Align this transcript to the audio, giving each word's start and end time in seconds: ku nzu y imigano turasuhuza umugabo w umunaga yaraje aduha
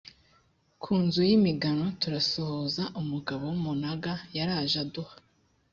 ku 0.81 0.91
nzu 1.03 1.21
y 1.29 1.33
imigano 1.39 1.85
turasuhuza 2.01 2.83
umugabo 3.01 3.41
w 3.49 3.53
umunaga 3.57 4.11
yaraje 4.37 4.77
aduha 4.85 5.13